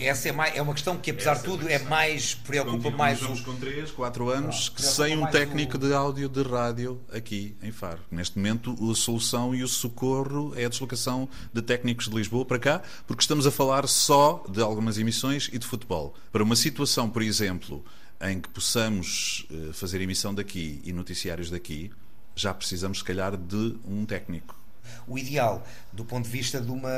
Essa 0.00 0.28
é, 0.28 0.32
mais, 0.32 0.56
é 0.56 0.62
uma 0.62 0.72
questão 0.74 0.96
que, 0.96 1.10
apesar 1.10 1.34
de 1.34 1.44
tudo, 1.44 1.68
é 1.68 1.78
mais 1.78 2.34
preocupa 2.34 2.90
mais 2.90 3.18
o, 3.22 3.28
Continuamos 3.28 3.40
com 3.44 3.56
3, 3.56 3.90
4 3.92 4.28
anos 4.30 4.68
Pronto, 4.70 4.82
sem 4.82 5.16
um 5.16 5.26
técnico 5.26 5.78
de 5.78 5.92
áudio 5.92 6.28
de 6.28 6.42
rádio 6.42 7.00
aqui 7.12 7.56
em 7.62 7.70
Faro. 7.70 8.00
Neste 8.10 8.36
momento, 8.38 8.76
a 8.90 8.94
solução 8.94 9.54
e 9.54 9.62
o 9.62 9.68
socorro 9.68 10.52
é 10.56 10.64
a 10.64 10.68
deslocação 10.68 11.28
de 11.52 11.62
técnicos 11.62 12.08
de 12.08 12.14
Lisboa 12.16 12.44
para 12.44 12.58
cá, 12.58 12.82
porque 13.06 13.22
estamos 13.22 13.46
a 13.46 13.50
falar 13.50 13.86
só 13.86 14.44
de 14.48 14.60
algumas 14.60 14.98
emissões 14.98 15.48
e 15.52 15.58
de 15.58 15.66
futebol. 15.66 16.14
Para 16.32 16.42
uma 16.42 16.56
situação, 16.56 17.08
por 17.08 17.22
exemplo, 17.22 17.84
em 18.20 18.40
que 18.40 18.48
possamos 18.48 19.46
eh, 19.50 19.72
fazer 19.72 20.00
emissão 20.00 20.34
daqui 20.34 20.80
e 20.84 20.92
noticiários 20.92 21.50
daqui, 21.50 21.90
já 22.34 22.52
precisamos, 22.52 22.98
se 22.98 23.04
calhar, 23.04 23.36
de 23.36 23.76
um 23.86 24.04
técnico. 24.04 24.56
o 25.06 25.16
ideal 25.18 25.64
do 25.92 26.04
ponto 26.04 26.24
de 26.24 26.30
vista 26.30 26.60
de 26.60 26.70
uma, 26.70 26.90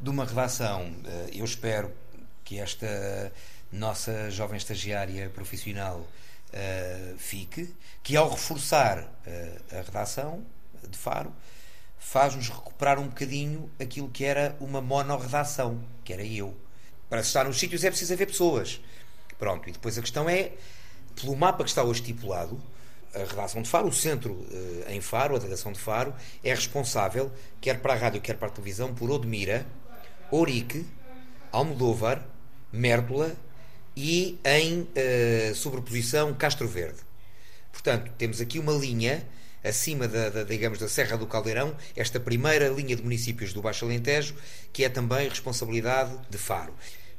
de 0.00 0.10
uma 0.10 0.24
redação. 0.26 0.92
Eh, 1.04 1.30
Eu 1.34 1.44
espero 1.44 1.90
que 2.50 2.58
esta 2.58 3.32
nossa 3.70 4.28
jovem 4.28 4.56
estagiária 4.56 5.30
profissional 5.30 6.04
eh, 6.52 7.14
fique, 7.16 7.72
que 8.02 8.16
ao 8.16 8.28
reforçar 8.28 9.08
eh, 9.24 9.56
a 9.70 9.82
redação 9.82 10.44
de 10.88 10.98
Faro, 10.98 11.32
faz-nos 11.96 12.48
recuperar 12.48 12.98
um 12.98 13.06
bocadinho 13.06 13.70
aquilo 13.78 14.10
que 14.10 14.24
era 14.24 14.56
uma 14.58 14.80
monorredação, 14.80 15.80
que 16.02 16.12
era 16.12 16.24
eu. 16.24 16.56
Para 17.08 17.20
estar 17.20 17.44
nos 17.44 17.56
sítios 17.56 17.84
é 17.84 17.88
preciso 17.88 18.14
haver 18.14 18.26
pessoas. 18.26 18.80
Pronto, 19.38 19.68
e 19.68 19.72
depois 19.72 19.96
a 19.96 20.00
questão 20.00 20.28
é, 20.28 20.54
pelo 21.14 21.36
mapa 21.36 21.62
que 21.62 21.70
está 21.70 21.84
hoje 21.84 22.00
estipulado, 22.00 22.60
a 23.14 23.18
redação 23.18 23.62
de 23.62 23.68
Faro, 23.68 23.86
o 23.86 23.92
centro 23.92 24.44
eh, 24.50 24.96
em 24.96 25.00
Faro, 25.00 25.36
a 25.36 25.38
redação 25.38 25.70
de 25.70 25.78
Faro, 25.78 26.12
é 26.42 26.52
responsável, 26.52 27.30
quer 27.60 27.80
para 27.80 27.92
a 27.92 27.96
rádio, 27.96 28.20
quer 28.20 28.36
para 28.36 28.48
a 28.48 28.50
televisão, 28.50 28.92
por 28.92 29.08
Odmira, 29.08 29.64
Ourique, 30.32 30.84
Almodóvar, 31.52 32.24
Mértola 32.72 33.34
e 33.96 34.38
em 34.44 34.88
eh, 34.94 35.52
sobreposição 35.54 36.34
Castro 36.34 36.68
Verde. 36.68 36.98
Portanto, 37.72 38.10
temos 38.16 38.40
aqui 38.40 38.58
uma 38.58 38.72
linha 38.72 39.26
acima 39.62 40.08
da, 40.08 40.30
da, 40.30 40.42
digamos, 40.42 40.78
da 40.78 40.88
Serra 40.88 41.16
do 41.16 41.26
Caldeirão, 41.26 41.76
esta 41.94 42.18
primeira 42.18 42.68
linha 42.68 42.96
de 42.96 43.02
municípios 43.02 43.52
do 43.52 43.60
Baixo 43.60 43.84
Alentejo, 43.84 44.34
que 44.72 44.84
é 44.84 44.88
também 44.88 45.28
responsabilidade 45.28 46.12
de 46.28 46.38
Faro. 46.38 46.74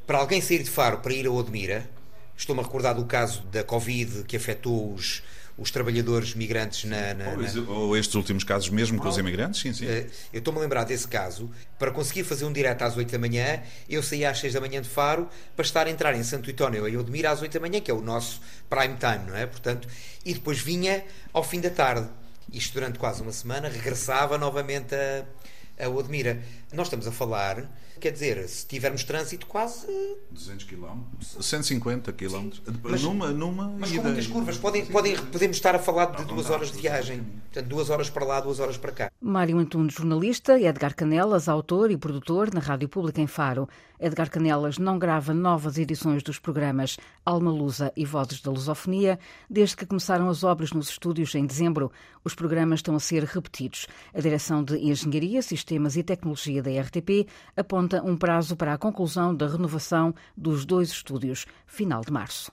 Para 0.07 0.17
alguém 0.17 0.41
sair 0.41 0.63
de 0.63 0.69
Faro 0.69 0.97
para 0.97 1.13
ir 1.13 1.27
a 1.27 1.31
Odmira, 1.31 1.87
estou-me 2.35 2.61
a 2.61 2.65
recordar 2.65 2.95
do 2.95 3.05
caso 3.05 3.43
da 3.43 3.63
Covid 3.63 4.23
que 4.23 4.35
afetou 4.35 4.93
os, 4.93 5.21
os 5.61 5.69
trabalhadores 5.71 6.33
migrantes 6.33 6.85
na. 6.85 7.13
na- 7.13 7.29
Ou, 7.29 7.37
na- 7.37 7.71
ou 7.71 7.95
estes 7.97 8.15
últimos 8.15 8.43
casos 8.43 8.69
mesmo 8.69 8.99
com 8.99 9.07
os 9.07 9.17
imigrantes, 9.17 9.61
sim, 9.61 9.71
sim. 9.73 9.85
eh, 9.87 10.07
Eu 10.33 10.39
estou-me 10.39 10.59
a 10.59 10.63
lembrar 10.63 10.83
desse 10.83 11.07
caso. 11.07 11.49
Para 11.77 11.91
conseguir 11.91 12.23
fazer 12.23 12.45
um 12.45 12.51
direto 12.51 12.81
às 12.81 12.97
8 12.97 13.11
da 13.11 13.19
manhã, 13.19 13.61
eu 13.87 14.01
saía 14.01 14.29
às 14.31 14.39
6 14.39 14.53
da 14.53 14.59
manhã 14.59 14.81
de 14.81 14.89
Faro 14.89 15.29
para 15.55 15.63
estar 15.65 15.85
a 15.85 15.89
entrar 15.89 16.15
em 16.15 16.23
Santo 16.23 16.49
Itónio 16.49 16.87
e 16.87 16.97
Odmira 16.97 17.29
às 17.31 17.41
8 17.41 17.53
da 17.53 17.59
manhã, 17.59 17.79
que 17.79 17.91
é 17.91 17.93
o 17.93 18.01
nosso 18.01 18.41
prime 18.69 18.95
time, 18.97 19.29
não 19.29 19.37
é? 19.37 19.45
Portanto, 19.45 19.87
e 20.25 20.33
depois 20.33 20.59
vinha 20.59 21.03
ao 21.31 21.43
fim 21.43 21.61
da 21.61 21.69
tarde. 21.69 22.07
Isto 22.51 22.73
durante 22.73 22.97
quase 22.99 23.21
uma 23.21 23.31
semana, 23.31 23.69
regressava 23.69 24.37
novamente 24.37 24.93
a, 24.95 25.85
a 25.85 25.89
Odmira. 25.89 26.41
Nós 26.73 26.87
estamos 26.87 27.07
a 27.07 27.11
falar, 27.11 27.69
quer 28.01 28.11
dizer, 28.11 28.47
se 28.49 28.65
tivermos 28.65 29.03
trânsito, 29.03 29.45
quase. 29.45 29.85
200 30.31 30.65
km, 30.65 30.99
150 31.39 32.11
km, 32.13 32.49
Mas- 32.83 33.01
numa, 33.03 33.29
numa 33.31 33.69
Mas 33.79 33.91
ida. 33.91 34.01
com 34.01 34.07
muitas 34.07 34.27
curvas. 34.27 34.57
Podem, 34.57 34.85
podem, 34.85 35.15
podemos 35.17 35.57
estar 35.57 35.75
a 35.75 35.79
falar 35.79 36.05
de 36.07 36.25
duas 36.25 36.49
horas 36.49 36.71
de 36.71 36.79
viagem. 36.79 37.23
Portanto, 37.51 37.67
duas 37.67 37.89
horas 37.89 38.09
para 38.09 38.25
lá, 38.25 38.39
duas 38.39 38.59
horas 38.59 38.77
para 38.77 38.91
cá. 38.91 39.11
Mário 39.21 39.57
Antunes, 39.57 39.93
jornalista, 39.93 40.59
Edgar 40.59 40.95
Canelas, 40.95 41.47
autor 41.49 41.91
e 41.91 41.97
produtor 41.97 42.53
na 42.53 42.59
Rádio 42.59 42.87
Pública 42.89 43.21
em 43.21 43.27
Faro. 43.27 43.67
Edgar 43.99 44.29
Canelas 44.31 44.77
não 44.79 44.97
grava 44.97 45.33
novas 45.33 45.77
edições 45.77 46.23
dos 46.23 46.39
programas 46.39 46.97
Alma 47.23 47.51
Lusa 47.51 47.93
e 47.95 48.03
Vozes 48.03 48.41
da 48.41 48.49
Lusofonia 48.49 49.19
desde 49.47 49.75
que 49.77 49.85
começaram 49.85 50.27
as 50.27 50.43
obras 50.43 50.71
nos 50.71 50.89
estúdios 50.89 51.35
em 51.35 51.45
dezembro. 51.45 51.91
Os 52.23 52.33
programas 52.33 52.79
estão 52.79 52.95
a 52.95 52.99
ser 52.99 53.23
repetidos. 53.23 53.85
A 54.13 54.19
Direção 54.21 54.63
de 54.63 54.77
Engenharia, 54.77 55.41
Sistemas 55.43 55.95
e 55.97 56.03
Tecnologia 56.03 56.63
da 56.63 56.71
RTP 56.81 57.27
aponta 57.55 57.90
um 57.99 58.15
prazo 58.15 58.55
para 58.55 58.73
a 58.73 58.77
conclusão 58.77 59.35
da 59.35 59.47
renovação 59.47 60.13
dos 60.37 60.65
dois 60.65 60.89
estúdios, 60.89 61.45
final 61.65 62.01
de 62.01 62.11
março. 62.11 62.51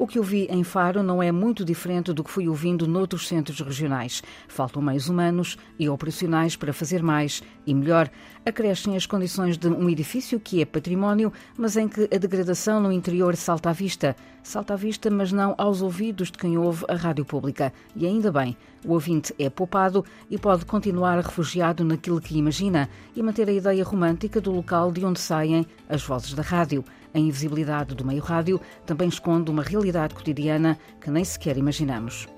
O 0.00 0.06
que 0.06 0.18
eu 0.18 0.22
vi 0.22 0.46
em 0.48 0.64
Faro 0.64 1.02
não 1.02 1.22
é 1.22 1.30
muito 1.30 1.62
diferente 1.62 2.10
do 2.14 2.24
que 2.24 2.30
fui 2.30 2.48
ouvindo 2.48 2.88
noutros 2.88 3.28
centros 3.28 3.60
regionais. 3.60 4.22
Faltam 4.48 4.80
meios 4.80 5.10
humanos 5.10 5.58
e 5.78 5.90
operacionais 5.90 6.56
para 6.56 6.72
fazer 6.72 7.02
mais 7.02 7.42
e 7.66 7.74
melhor. 7.74 8.10
Acrescem 8.42 8.96
as 8.96 9.04
condições 9.04 9.58
de 9.58 9.68
um 9.68 9.90
edifício 9.90 10.40
que 10.40 10.62
é 10.62 10.64
património, 10.64 11.30
mas 11.54 11.76
em 11.76 11.86
que 11.86 12.08
a 12.10 12.16
degradação 12.16 12.80
no 12.80 12.90
interior 12.90 13.36
salta 13.36 13.68
à 13.68 13.72
vista. 13.74 14.16
Salta 14.42 14.72
à 14.72 14.76
vista, 14.76 15.10
mas 15.10 15.32
não 15.32 15.54
aos 15.58 15.82
ouvidos 15.82 16.30
de 16.30 16.38
quem 16.38 16.56
ouve 16.56 16.82
a 16.88 16.94
rádio 16.94 17.26
pública. 17.26 17.70
E 17.94 18.06
ainda 18.06 18.32
bem, 18.32 18.56
o 18.82 18.94
ouvinte 18.94 19.34
é 19.38 19.50
poupado 19.50 20.02
e 20.30 20.38
pode 20.38 20.64
continuar 20.64 21.16
refugiado 21.18 21.84
naquilo 21.84 22.22
que 22.22 22.38
imagina 22.38 22.88
e 23.14 23.22
manter 23.22 23.50
a 23.50 23.52
ideia 23.52 23.84
romântica 23.84 24.40
do 24.40 24.50
local 24.50 24.90
de 24.90 25.04
onde 25.04 25.20
saem 25.20 25.66
as 25.90 26.02
vozes 26.02 26.32
da 26.32 26.42
rádio. 26.42 26.82
A 27.12 27.18
invisibilidade 27.18 27.94
do 27.94 28.04
meio 28.04 28.22
rádio 28.22 28.60
também 28.86 29.08
esconde 29.08 29.50
uma 29.50 29.62
realidade 29.62 30.14
cotidiana 30.14 30.78
que 31.00 31.10
nem 31.10 31.24
sequer 31.24 31.56
imaginamos. 31.56 32.28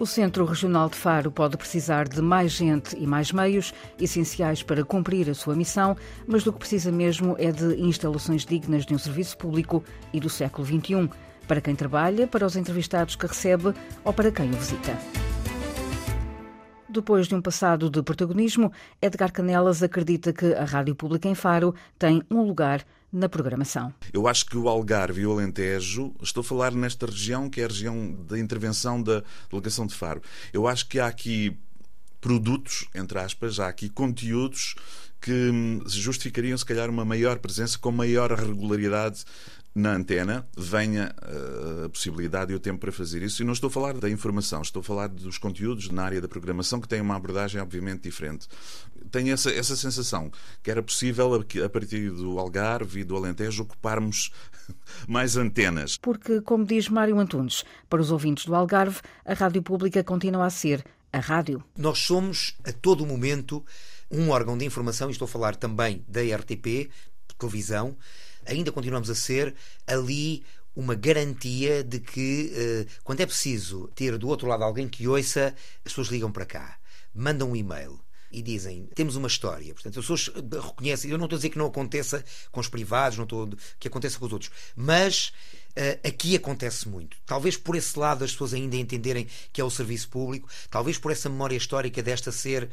O 0.00 0.06
Centro 0.06 0.44
Regional 0.44 0.88
de 0.88 0.96
Faro 0.96 1.30
pode 1.30 1.56
precisar 1.56 2.08
de 2.08 2.20
mais 2.20 2.50
gente 2.50 2.96
e 2.98 3.06
mais 3.06 3.30
meios, 3.30 3.72
essenciais 4.00 4.60
para 4.60 4.84
cumprir 4.84 5.30
a 5.30 5.34
sua 5.34 5.54
missão, 5.54 5.96
mas 6.26 6.42
do 6.42 6.52
que 6.52 6.58
precisa 6.58 6.90
mesmo 6.90 7.36
é 7.38 7.52
de 7.52 7.80
instalações 7.80 8.44
dignas 8.44 8.84
de 8.84 8.94
um 8.94 8.98
serviço 8.98 9.38
público 9.38 9.84
e 10.12 10.18
do 10.18 10.28
século 10.28 10.66
XXI, 10.66 11.08
para 11.46 11.60
quem 11.60 11.76
trabalha, 11.76 12.26
para 12.26 12.46
os 12.46 12.56
entrevistados 12.56 13.14
que 13.14 13.26
recebe 13.26 13.72
ou 14.04 14.12
para 14.12 14.32
quem 14.32 14.50
o 14.50 14.54
visita. 14.54 14.98
Depois 16.88 17.28
de 17.28 17.34
um 17.34 17.40
passado 17.40 17.88
de 17.88 18.02
protagonismo, 18.02 18.72
Edgar 19.00 19.32
Canelas 19.32 19.82
acredita 19.82 20.32
que 20.32 20.52
a 20.52 20.64
Rádio 20.64 20.94
Pública 20.94 21.28
em 21.28 21.34
Faro 21.34 21.74
tem 21.98 22.22
um 22.30 22.42
lugar 22.42 22.84
na 23.12 23.28
programação. 23.28 23.92
Eu 24.12 24.26
acho 24.26 24.46
que 24.46 24.56
o 24.56 24.68
Algarve 24.68 25.20
e 25.20 25.26
o 25.26 25.32
Alentejo, 25.32 26.14
estou 26.22 26.40
a 26.40 26.44
falar 26.44 26.72
nesta 26.72 27.06
região 27.06 27.50
que 27.50 27.60
é 27.60 27.64
a 27.64 27.68
região 27.68 28.12
da 28.26 28.38
intervenção 28.38 29.02
da 29.02 29.22
delegação 29.50 29.86
de 29.86 29.94
Faro. 29.94 30.22
Eu 30.52 30.66
acho 30.66 30.88
que 30.88 30.98
há 30.98 31.06
aqui 31.06 31.56
produtos, 32.20 32.88
entre 32.94 33.18
aspas, 33.18 33.60
há 33.60 33.68
aqui 33.68 33.88
conteúdos 33.88 34.74
que 35.20 35.32
hum, 35.32 35.82
justificariam 35.86 36.56
se 36.56 36.64
calhar 36.64 36.88
uma 36.88 37.04
maior 37.04 37.38
presença 37.38 37.78
com 37.78 37.92
maior 37.92 38.32
regularidade 38.32 39.24
na 39.74 39.94
antena, 39.94 40.46
venha 40.56 41.14
uh, 41.22 41.86
a 41.86 41.88
possibilidade 41.88 42.52
e 42.52 42.54
o 42.54 42.60
tempo 42.60 42.80
para 42.80 42.92
fazer 42.92 43.22
isso. 43.22 43.42
E 43.42 43.44
não 43.44 43.54
estou 43.54 43.68
a 43.68 43.70
falar 43.70 43.94
da 43.94 44.08
informação, 44.10 44.60
estou 44.60 44.80
a 44.80 44.82
falar 44.82 45.08
dos 45.08 45.38
conteúdos 45.38 45.88
na 45.88 46.04
área 46.04 46.20
da 46.20 46.28
programação 46.28 46.80
que 46.80 46.86
têm 46.86 47.00
uma 47.00 47.16
abordagem 47.16 47.60
obviamente 47.60 48.02
diferente. 48.02 48.46
Tenho 49.10 49.32
essa, 49.32 49.50
essa 49.50 49.76
sensação 49.76 50.30
que 50.62 50.70
era 50.70 50.82
possível, 50.82 51.34
a 51.34 51.68
partir 51.68 52.10
do 52.10 52.38
Algarve 52.38 53.00
e 53.00 53.04
do 53.04 53.16
Alentejo, 53.16 53.62
ocuparmos 53.62 54.30
mais 55.08 55.36
antenas. 55.36 55.96
Porque, 55.96 56.40
como 56.40 56.64
diz 56.64 56.88
Mário 56.88 57.18
Antunes, 57.18 57.64
para 57.88 58.00
os 58.00 58.10
ouvintes 58.10 58.44
do 58.44 58.54
Algarve, 58.54 59.00
a 59.24 59.34
rádio 59.34 59.62
pública 59.62 60.02
continua 60.02 60.46
a 60.46 60.50
ser 60.50 60.84
a 61.12 61.18
rádio. 61.18 61.62
Nós 61.76 61.98
somos, 61.98 62.56
a 62.64 62.72
todo 62.72 63.06
momento, 63.06 63.64
um 64.10 64.30
órgão 64.30 64.56
de 64.56 64.64
informação, 64.64 65.08
e 65.08 65.12
estou 65.12 65.26
a 65.26 65.28
falar 65.28 65.56
também 65.56 66.04
da 66.08 66.20
RTP, 66.20 66.90
televisão, 67.38 67.96
ainda 68.46 68.70
continuamos 68.70 69.10
a 69.10 69.14
ser 69.14 69.54
ali 69.86 70.44
uma 70.74 70.94
garantia 70.94 71.84
de 71.84 72.00
que, 72.00 72.52
eh, 72.54 72.86
quando 73.04 73.20
é 73.20 73.26
preciso 73.26 73.88
ter 73.94 74.16
do 74.16 74.28
outro 74.28 74.48
lado 74.48 74.64
alguém 74.64 74.88
que 74.88 75.06
ouça, 75.06 75.54
as 75.84 75.92
pessoas 75.92 76.08
ligam 76.08 76.32
para 76.32 76.46
cá, 76.46 76.78
mandam 77.14 77.50
um 77.50 77.56
e-mail 77.56 78.00
e 78.32 78.42
dizem 78.42 78.88
temos 78.94 79.16
uma 79.16 79.28
história. 79.28 79.72
Portanto, 79.74 80.00
as 80.00 80.06
pessoas 80.06 80.30
reconhecem. 80.64 81.10
Eu 81.10 81.18
não 81.18 81.26
estou 81.26 81.36
a 81.36 81.38
dizer 81.38 81.50
que 81.50 81.58
não 81.58 81.66
aconteça 81.66 82.24
com 82.50 82.60
os 82.60 82.68
privados, 82.68 83.18
não 83.18 83.24
estou 83.24 83.50
que 83.78 83.88
aconteça 83.88 84.18
com 84.18 84.26
os 84.26 84.32
outros, 84.32 84.50
mas 84.74 85.32
uh, 85.76 86.08
aqui 86.08 86.34
acontece 86.36 86.88
muito. 86.88 87.16
Talvez 87.26 87.56
por 87.56 87.76
esse 87.76 87.98
lado 87.98 88.24
as 88.24 88.32
pessoas 88.32 88.54
ainda 88.54 88.76
entenderem 88.76 89.28
que 89.52 89.60
é 89.60 89.64
o 89.64 89.70
serviço 89.70 90.08
público, 90.08 90.48
talvez 90.70 90.98
por 90.98 91.12
essa 91.12 91.28
memória 91.28 91.56
histórica 91.56 92.02
desta 92.02 92.32
ser 92.32 92.70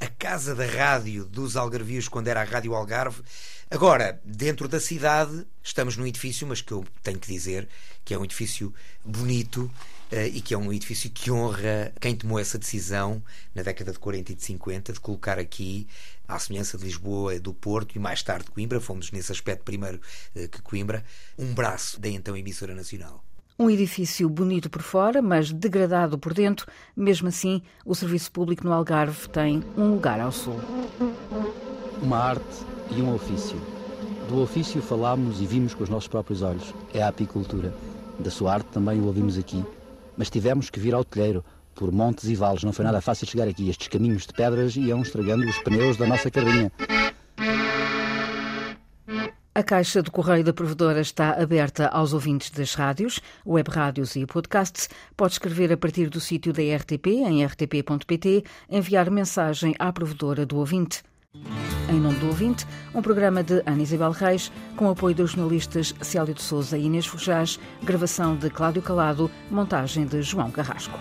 a 0.00 0.06
casa 0.06 0.54
da 0.54 0.66
rádio 0.66 1.24
dos 1.24 1.56
Algarvios 1.56 2.08
quando 2.08 2.28
era 2.28 2.40
a 2.40 2.44
Rádio 2.44 2.74
Algarve. 2.74 3.22
Agora, 3.70 4.20
dentro 4.24 4.68
da 4.68 4.80
cidade, 4.80 5.46
estamos 5.62 5.96
num 5.96 6.06
edifício, 6.06 6.46
mas 6.46 6.60
que 6.60 6.72
eu 6.72 6.86
tenho 7.02 7.18
que 7.18 7.26
dizer 7.26 7.68
que 8.04 8.14
é 8.14 8.18
um 8.18 8.24
edifício 8.24 8.72
bonito 9.04 9.70
e 10.10 10.40
que 10.40 10.54
é 10.54 10.58
um 10.58 10.72
edifício 10.72 11.10
que 11.10 11.30
honra 11.30 11.92
quem 12.00 12.16
tomou 12.16 12.38
essa 12.38 12.58
decisão 12.58 13.22
na 13.54 13.62
década 13.62 13.92
de 13.92 13.98
40 13.98 14.32
e 14.32 14.34
de 14.34 14.42
50 14.42 14.92
de 14.94 15.00
colocar 15.00 15.38
aqui, 15.38 15.86
à 16.26 16.38
semelhança 16.38 16.78
de 16.78 16.84
Lisboa 16.84 17.34
e 17.34 17.38
do 17.38 17.52
Porto 17.52 17.96
e 17.96 17.98
mais 17.98 18.22
tarde 18.22 18.46
de 18.46 18.50
Coimbra, 18.50 18.80
fomos 18.80 19.10
nesse 19.12 19.32
aspecto 19.32 19.64
primeiro 19.64 20.00
uh, 20.34 20.48
que 20.48 20.62
Coimbra, 20.62 21.04
um 21.38 21.52
braço 21.52 22.00
da 22.00 22.08
então 22.08 22.36
emissora 22.36 22.74
nacional. 22.74 23.22
Um 23.58 23.68
edifício 23.68 24.28
bonito 24.30 24.70
por 24.70 24.82
fora, 24.82 25.20
mas 25.20 25.50
degradado 25.50 26.16
por 26.16 26.32
dentro. 26.32 26.66
Mesmo 26.96 27.26
assim, 27.26 27.60
o 27.84 27.92
serviço 27.92 28.30
público 28.30 28.64
no 28.64 28.72
Algarve 28.72 29.28
tem 29.28 29.64
um 29.76 29.90
lugar 29.90 30.20
ao 30.20 30.30
sul. 30.30 30.60
Uma 32.00 32.18
arte 32.18 32.64
e 32.90 33.02
um 33.02 33.12
ofício. 33.12 33.60
Do 34.28 34.42
ofício 34.42 34.80
falámos 34.80 35.40
e 35.40 35.46
vimos 35.46 35.74
com 35.74 35.82
os 35.82 35.88
nossos 35.88 36.06
próprios 36.06 36.40
olhos. 36.40 36.72
É 36.94 37.02
a 37.02 37.08
apicultura. 37.08 37.74
Da 38.20 38.30
sua 38.30 38.54
arte 38.54 38.66
também 38.66 39.00
o 39.00 39.06
ouvimos 39.06 39.36
aqui. 39.36 39.64
Mas 40.18 40.28
tivemos 40.28 40.68
que 40.68 40.80
vir 40.80 40.94
ao 40.94 41.04
telheiro, 41.04 41.44
por 41.76 41.92
montes 41.92 42.24
e 42.24 42.34
vales. 42.34 42.64
Não 42.64 42.72
foi 42.72 42.84
nada 42.84 43.00
fácil 43.00 43.24
chegar 43.24 43.46
aqui. 43.46 43.70
Estes 43.70 43.86
caminhos 43.86 44.26
de 44.26 44.32
pedras 44.32 44.76
iam 44.76 45.00
estragando 45.00 45.46
os 45.46 45.58
pneus 45.60 45.96
da 45.96 46.08
nossa 46.08 46.28
carrinha. 46.28 46.72
A 49.54 49.62
caixa 49.62 50.02
do 50.02 50.10
correio 50.10 50.44
da 50.44 50.52
provedora 50.52 51.00
está 51.00 51.40
aberta 51.40 51.86
aos 51.88 52.12
ouvintes 52.12 52.50
das 52.50 52.74
rádios, 52.74 53.20
web 53.46 53.70
rádios 53.70 54.16
e 54.16 54.26
podcasts. 54.26 54.88
Pode 55.16 55.34
escrever 55.34 55.72
a 55.72 55.76
partir 55.76 56.10
do 56.10 56.20
sítio 56.20 56.52
da 56.52 56.62
RTP, 56.62 57.06
em 57.06 57.44
rtp.pt, 57.44 58.44
enviar 58.68 59.10
mensagem 59.10 59.74
à 59.78 59.92
provedora 59.92 60.44
do 60.44 60.58
ouvinte. 60.58 61.02
Em 61.90 62.00
nome 62.00 62.18
do 62.18 62.26
ouvinte, 62.28 62.66
um 62.94 63.02
programa 63.02 63.42
de 63.42 63.62
Ana 63.66 63.82
Isabel 63.82 64.12
Reis, 64.12 64.50
com 64.76 64.88
apoio 64.88 65.14
dos 65.14 65.32
jornalistas 65.32 65.94
Célio 66.00 66.32
de 66.32 66.42
Souza 66.42 66.76
e 66.78 66.84
Inês 66.84 67.06
Fujás, 67.06 67.60
gravação 67.82 68.36
de 68.36 68.48
Cláudio 68.48 68.82
Calado, 68.82 69.30
montagem 69.50 70.06
de 70.06 70.22
João 70.22 70.50
Carrasco. 70.50 70.98